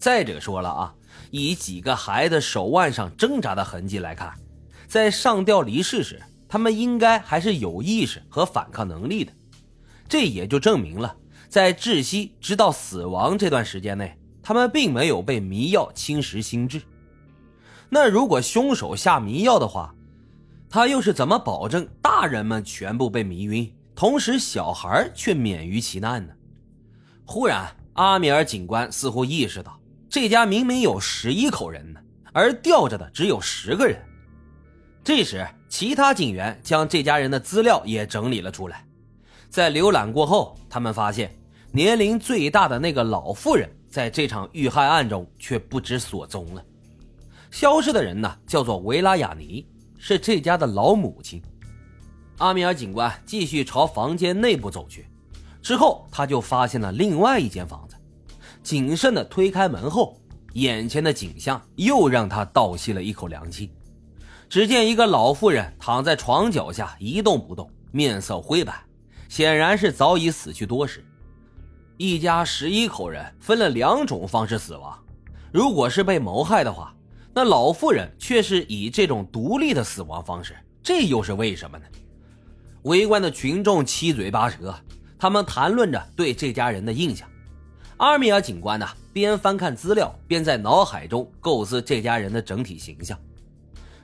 [0.00, 0.94] 再者说了啊，
[1.30, 4.34] 以几个孩子手腕上挣扎的痕迹来看，
[4.88, 9.32] 在上吊离世时，他们应该还是有意识和反抗能力的。
[10.08, 11.14] 这也就证明了，
[11.50, 16.80] 在窒息直到死亡这段时间内，他们并没有被迷药侵蚀心智。
[17.90, 19.94] 那如果凶手下迷药的话，
[20.70, 26.32] 他又是怎么保证大人们全部被迷晕，同时小孩却免于其难呢？
[27.26, 29.79] 忽然，阿米尔警官似乎意识到，
[30.10, 32.00] 这家明明有十一口人呢，
[32.32, 33.96] 而吊着的只有十个人。
[35.04, 38.84] 这时，其他警员将这家人的资料也整理了出来。
[39.48, 41.32] 在浏览过后，他们发现
[41.70, 46.64] 年龄最大的那个老妇人在这场遇害案中却不知所踪了。
[47.52, 49.64] 消失的人呢，叫做维拉雅尼，
[49.96, 51.40] 是这家的老母亲。
[52.38, 55.06] 阿米尔警官继续朝房间内部走去，
[55.62, 57.94] 之后他就发现了另外一间房子。
[58.62, 60.20] 谨慎地推开门后，
[60.54, 63.70] 眼前的景象又让他倒吸了一口凉气。
[64.48, 68.82] 只见一个老妇人躺在床脚下一动不动，面色灰白。
[69.28, 71.04] 显然是早已死去多时。
[71.96, 74.98] 一家十一口人分了两种方式死亡，
[75.52, 76.92] 如果是被谋害的话，
[77.32, 81.84] 那老妇人却是以这种独立的死亡方式，这又是为什么呢？
[82.82, 84.74] 围观的群众七嘴八舌，
[85.16, 87.28] 他们谈论着对这家人的印象。
[88.00, 93.18] 阿米尔警官呢，边翻看资料，边在脑海中构思这家人的整体形象。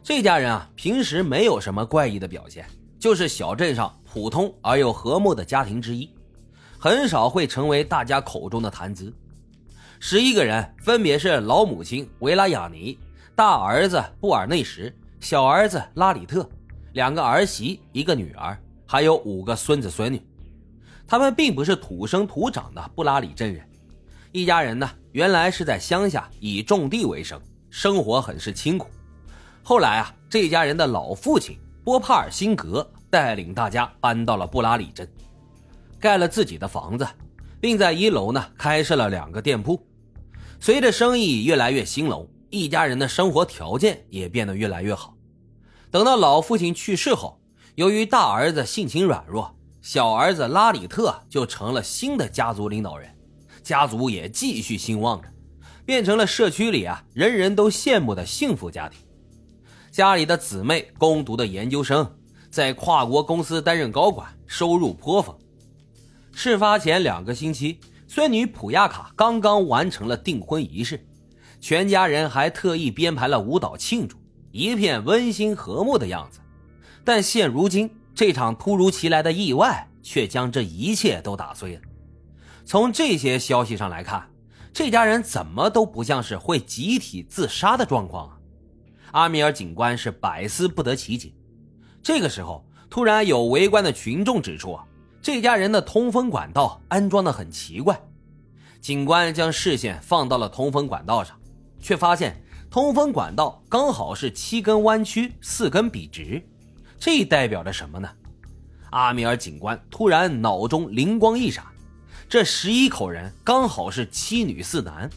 [0.02, 2.66] 这家人啊，平时没有什么怪异的表现。
[2.98, 6.10] 就是小镇上普通而又和睦的家庭之一，
[6.78, 9.10] 很少会成为大家口中的谈资。
[9.98, 12.98] 十一个人分别是老母亲维拉雅尼、
[13.34, 16.46] 大儿子布尔内什、小儿子拉里特、
[16.92, 20.20] 两个儿媳、一个女儿，还有五个孙子孙女。
[21.08, 23.66] 他们并不是土生土长的布拉里镇人，
[24.36, 28.86] 一家人呢原来是在乡下以种地为生，生活很是清苦。
[29.62, 31.58] 后来啊，这家人的老父亲。
[31.82, 35.08] 波帕尔辛格带领大家搬到了布拉里镇，
[35.98, 37.06] 盖了自己的房子，
[37.60, 39.80] 并在一楼呢开设了两个店铺。
[40.60, 45.14] 随着生意越来越兴隆，一家人的生活条件也变得越来越好。
[45.90, 47.40] 等到老父亲去世后，
[47.76, 53.08] 由于大儿子性情软弱，小儿子拉里特就成了新的家族领导人，
[53.66, 55.28] 家族也继续兴旺着，
[55.84, 59.00] 变成了社区里啊人人都羡慕的幸福家庭。
[59.90, 62.08] 家里的姊妹攻读的研究生，
[62.48, 65.36] 在跨国公司担任高管，收入颇丰。
[66.32, 71.04] 事发前两个星期，孙女普亚卡刚刚完成了订婚仪式，
[71.60, 74.16] 全家人还特意编排了舞蹈庆祝，
[74.52, 76.38] 一片温馨和睦的样子。
[77.04, 81.80] 但现如今，这场突如其来的意外却将这一切都打碎了。
[82.66, 84.28] 从这些消息上来看，
[84.72, 88.36] 这家人怎么都不像是会集体自杀的状况啊！
[89.12, 91.32] 阿米尔警官是百思不得其解。
[92.02, 94.76] 这个时候，突然有围观的群众指出，
[95.22, 97.96] 这家人的通风管道安装的很奇怪。
[98.80, 101.38] 警官将视线放到了通风管道上，
[101.78, 106.44] 却发现通风管道刚好是七根弯曲，四根笔直。
[106.98, 108.08] 这代表着什么呢？
[108.90, 111.64] 阿米尔警官突然脑中灵光一闪，
[112.28, 115.08] 这十一口人刚好是七女四男。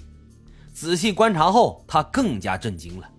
[0.72, 3.10] 仔细观察后，他更加震惊了。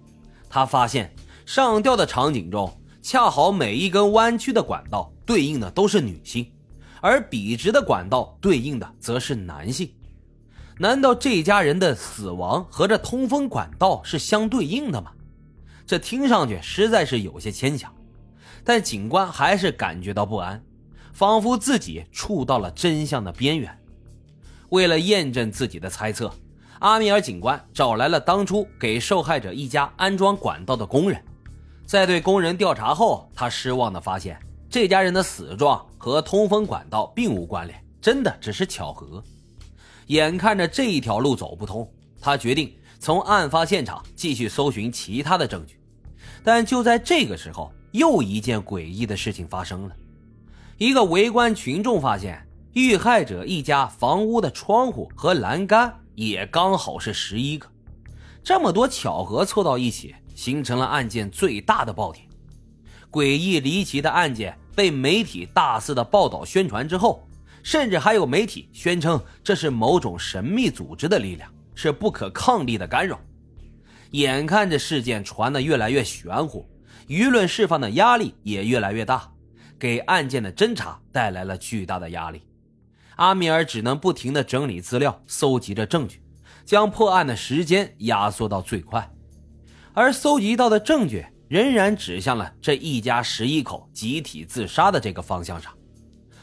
[0.48, 1.12] 他发现
[1.44, 6.48] 上吊的场景中，恰好每一根弯曲的管道对应的都是女性，
[7.00, 9.92] 而笔直的管道对应的则是男性。
[10.78, 15.10] 难道这家人的死亡和这通风管道是相对应的吗？
[15.84, 17.92] 这听上去实在是有些牵强，
[18.62, 20.64] 但警官还是感觉到不安，
[21.12, 23.76] 仿佛自己触到了真相的边缘。
[24.70, 26.32] 为了验证自己的猜测。
[26.80, 31.22] 阿米尔警官找来了当初给受害者一家安装管道的工人，
[31.86, 39.22] 在对工人调查后，他失望地发现，这家人的死状和通风管道并无关联，真的只是巧合。
[40.06, 41.86] 眼看着这一条路走不通，
[42.18, 45.78] 他决定从案发现场继续搜寻其他的证据。
[46.42, 49.94] 但就在这个时候，又一件诡异的事情发生了：
[50.78, 55.96] 一个围观群众发现，遇害者一家房屋的窗户和栏杆。
[56.16, 57.66] 也刚好是十一个，
[58.44, 62.26] 这么多巧合凑到一起，形成了案件最大的爆点。
[63.10, 67.26] 诡异离奇的案件被媒体大肆的报道宣传之后，
[67.62, 73.18] 甚至还有媒体宣称这是某种神秘组织的力量，是不可抗力的干扰。
[74.10, 76.68] 眼看着事件传得越来越玄乎，
[77.08, 79.32] 舆论释放的压力也越来越大，
[79.78, 82.42] 给案件的侦查带来了巨大的压力。
[83.16, 86.22] 阿米尔只能不停地整理资料，搜集着证据，
[86.64, 89.10] 将破案的时间压缩到最快，
[89.92, 95.72] 而搜集到的证据仍然指向了这一家十一口集体自杀的这个方向上。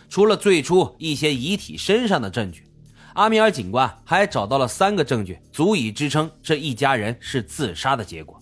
[0.09, 2.63] 除了最初一些遗体身上的证据，
[3.15, 8.39] 阿米尔警官还找到了三个证据，足以支撑这一家人是自杀的结果。